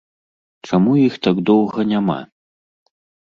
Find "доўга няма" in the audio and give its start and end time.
1.51-2.17